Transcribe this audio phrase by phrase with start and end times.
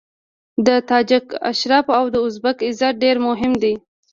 [0.65, 1.25] د تاجک
[1.59, 3.73] شرف او د ازبک عزت ډېر مهم دی.